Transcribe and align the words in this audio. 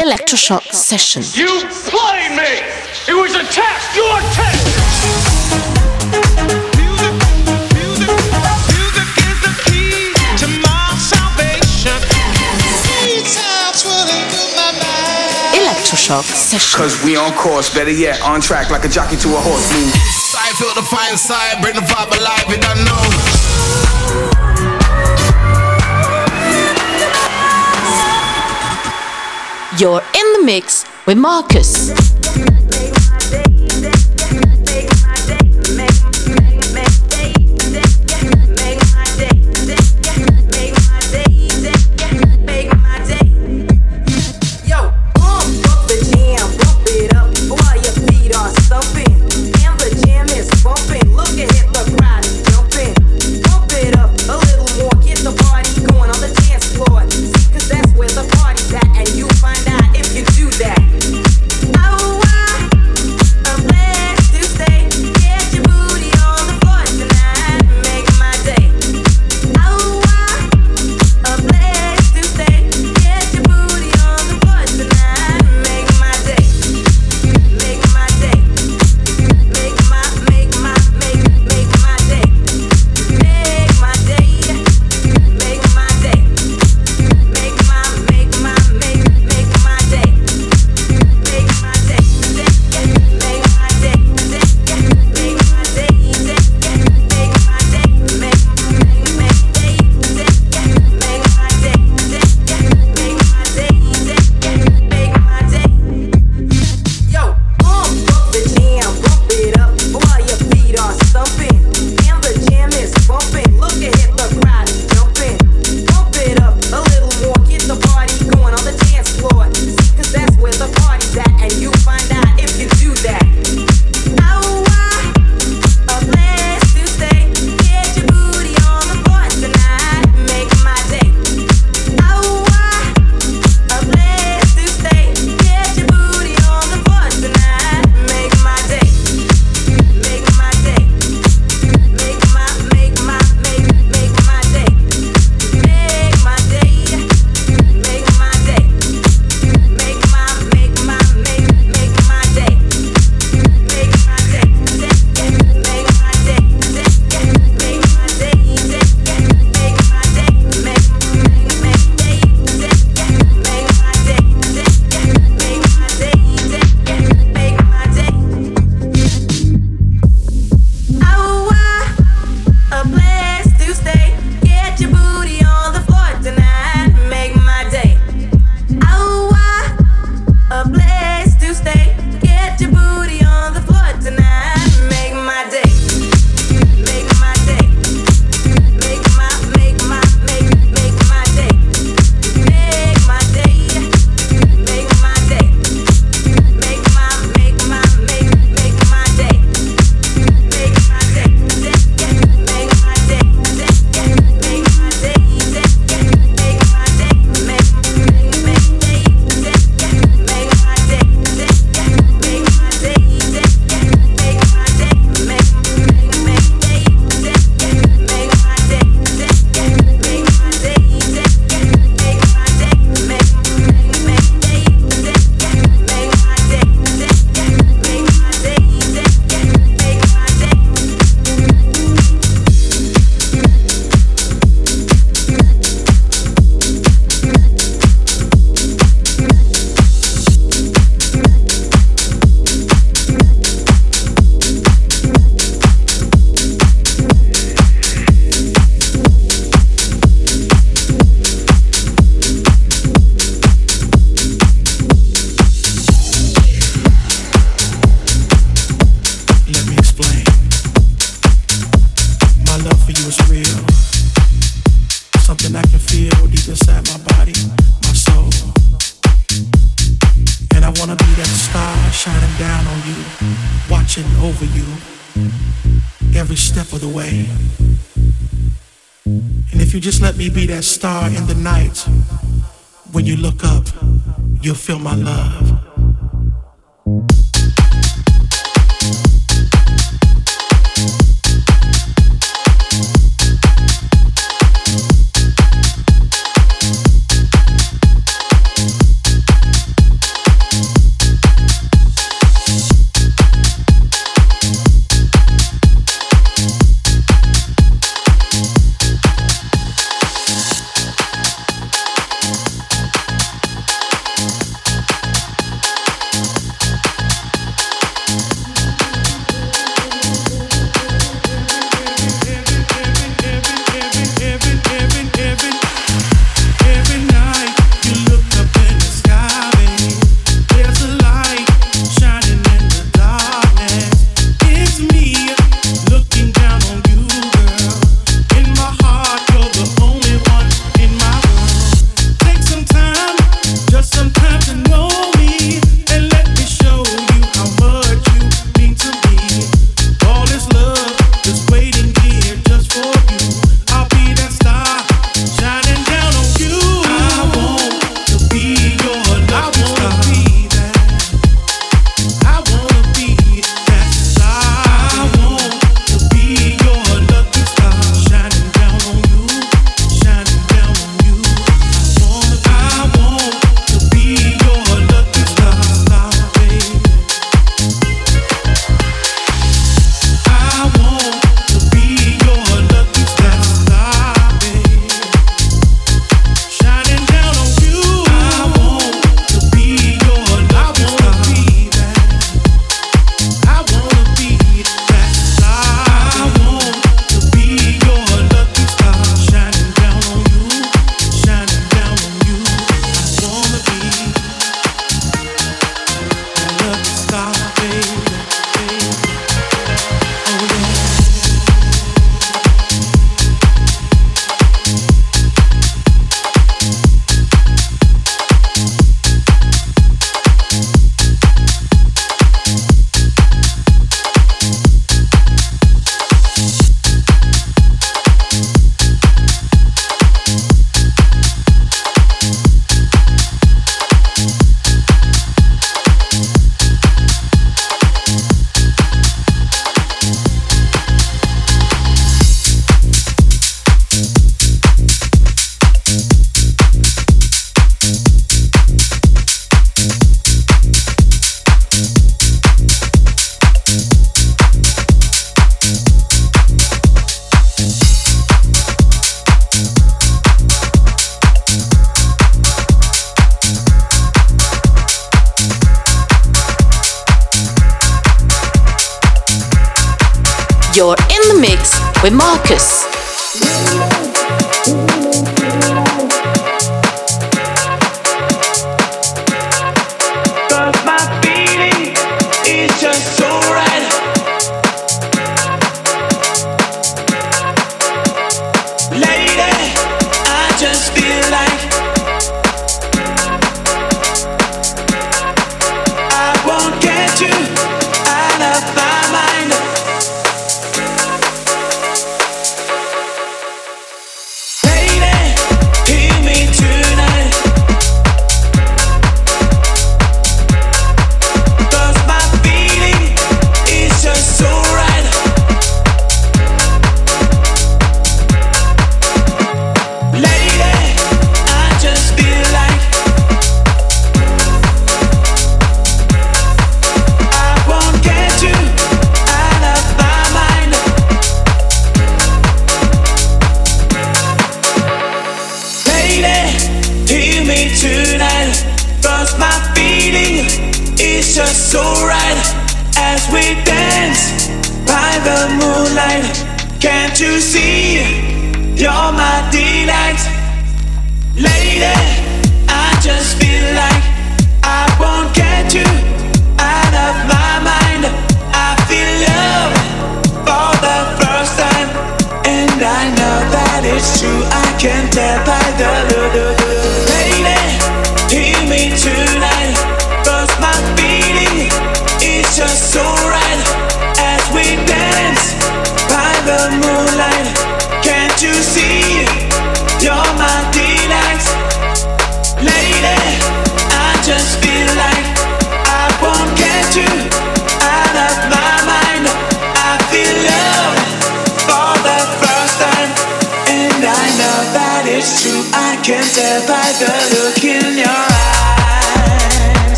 electroshock 0.00 0.64
session. 0.72 1.20
You 1.34 1.60
played 1.84 2.32
me! 2.32 2.64
It 3.06 3.12
was 3.12 3.34
a 3.34 3.44
test! 3.52 3.94
Your 3.94 4.16
test! 4.32 4.64
Electroshock 15.52 16.24
session. 16.24 16.78
Cause 16.78 17.04
we 17.04 17.16
on 17.16 17.32
course, 17.34 17.72
better 17.74 17.90
yet, 17.90 18.22
on 18.22 18.40
track 18.40 18.70
like 18.70 18.86
a 18.86 18.88
jockey 18.88 19.16
to 19.16 19.28
a 19.28 19.40
horse. 19.40 19.68
Move. 19.74 19.92
I 20.34 20.50
feel 20.56 20.72
the 20.74 20.82
fire 20.88 21.12
inside, 21.12 21.60
bring 21.60 21.74
the 21.74 21.82
vibe 21.82 22.16
alive, 22.16 22.48
and 22.48 22.64
I 22.64 22.74
know. 22.84 23.49
You're 29.80 30.02
in 30.02 30.32
the 30.34 30.42
mix 30.44 30.84
with 31.06 31.16
Marcus. 31.16 32.19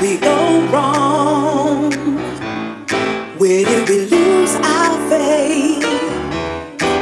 did 0.00 0.10
we 0.10 0.16
go 0.18 0.66
wrong? 0.68 1.90
Where 3.38 3.64
did 3.64 3.88
we 3.88 4.06
lose 4.06 4.54
our 4.56 5.10
faith? 5.10 5.82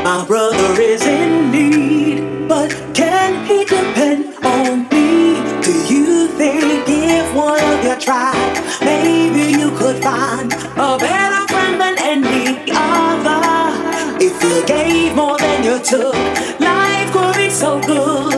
My 0.05 0.25
brother 0.26 0.81
is 0.81 1.05
in 1.05 1.50
need, 1.50 2.49
but 2.49 2.71
can 2.95 3.45
he 3.47 3.65
depend 3.65 4.35
on 4.45 4.83
me? 4.88 5.35
Do 5.62 5.73
you 5.93 6.29
think 6.29 6.85
if 6.88 7.35
one 7.35 7.62
of 7.62 7.85
you 7.85 7.97
tried, 8.00 8.65
maybe 8.81 9.59
you 9.59 9.71
could 9.76 10.03
find 10.03 10.53
a 10.53 10.97
better 10.99 11.49
friend 11.53 11.81
than 11.81 11.99
any 12.00 12.71
other? 12.73 13.41
If 14.21 14.43
you 14.43 14.65
gave 14.67 15.15
more 15.15 15.38
than 15.38 15.65
you 15.65 15.79
took, 15.81 16.15
life 16.61 17.12
could 17.12 17.37
be 17.37 17.50
so 17.50 17.81
good. 17.81 18.36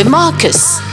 With 0.00 0.08
Marcus. 0.08 0.89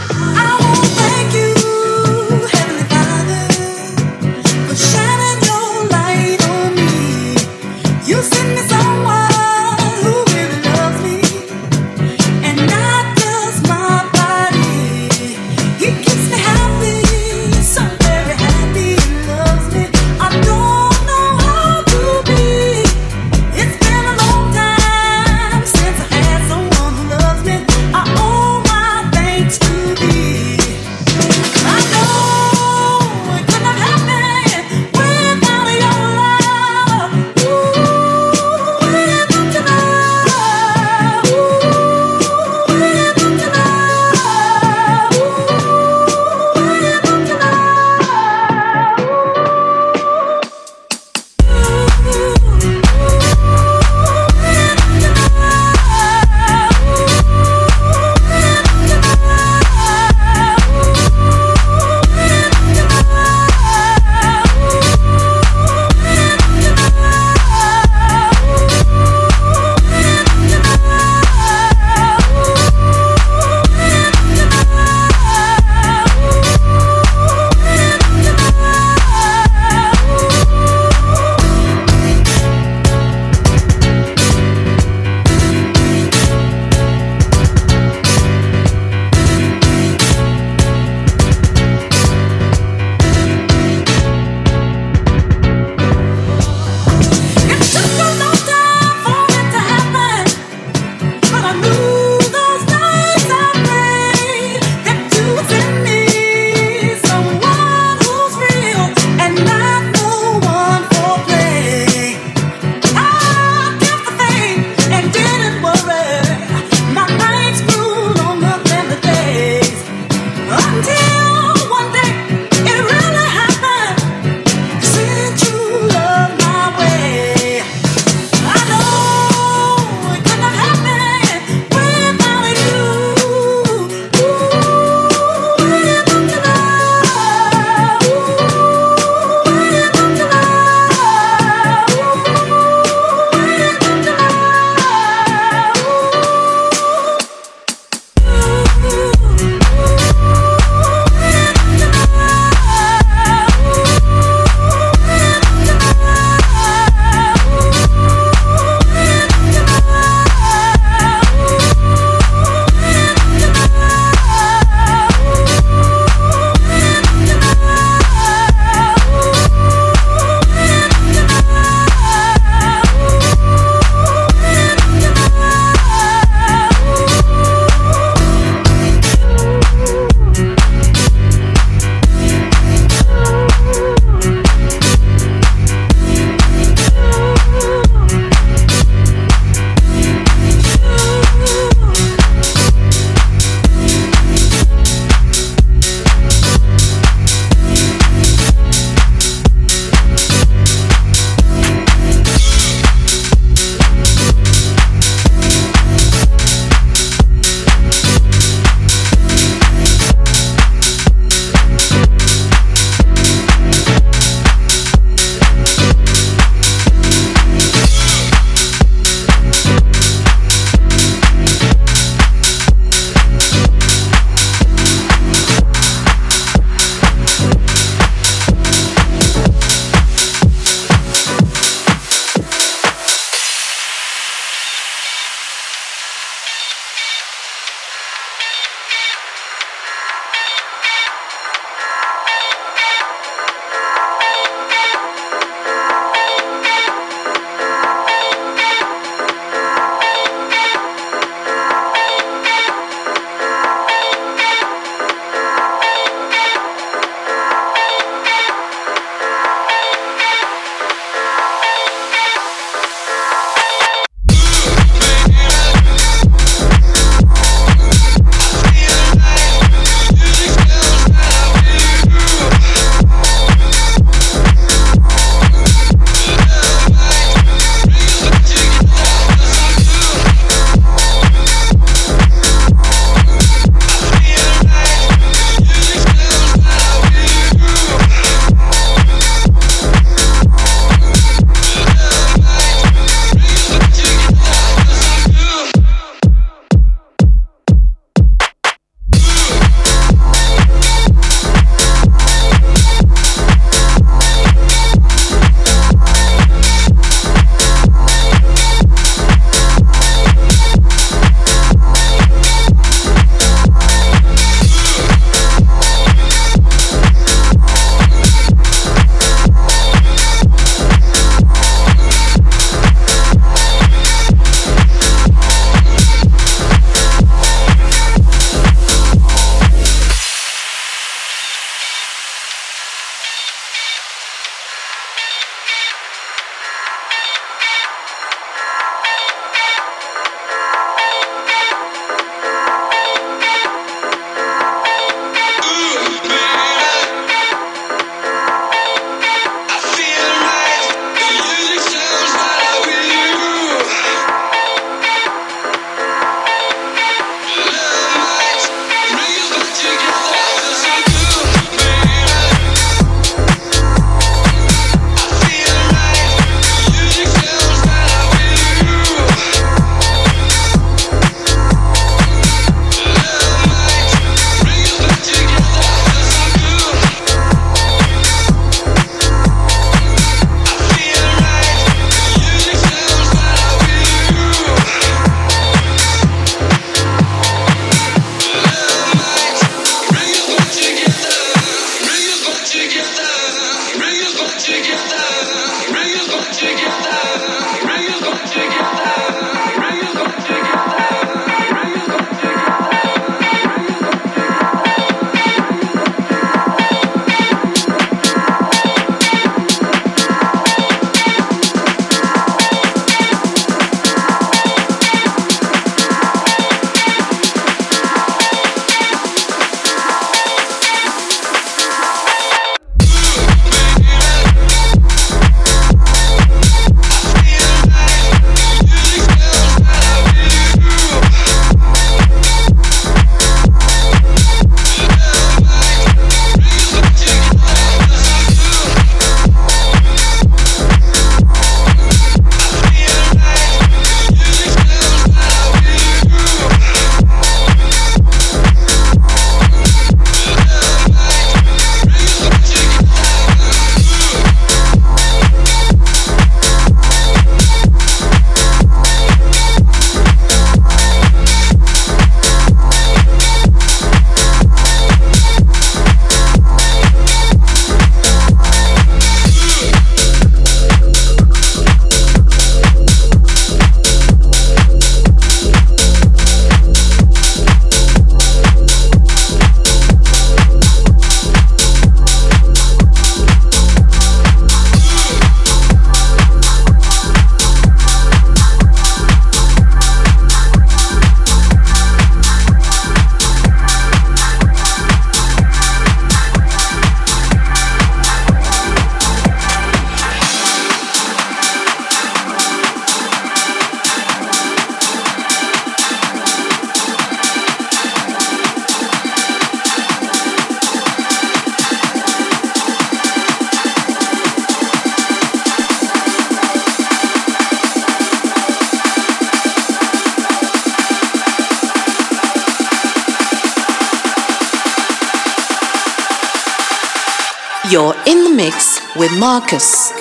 You're 527.89 528.15
in 528.25 528.43
the 528.43 528.49
mix 528.49 528.99
with 529.15 529.31
Marcus. 529.39 530.16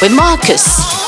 With 0.00 0.14
Marcus. 0.14 1.07